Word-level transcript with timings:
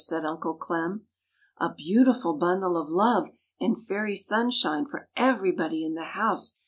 said 0.03 0.25
Uncle 0.25 0.55
Clem. 0.55 1.05
"A 1.59 1.71
beautiful 1.75 2.33
bundle 2.33 2.75
of 2.75 2.89
love 2.89 3.29
and 3.59 3.77
Fairy 3.79 4.15
Sunshine 4.15 4.87
for 4.87 5.09
everybody 5.15 5.85
in 5.85 5.93
the 5.93 6.03
house!" 6.17 6.59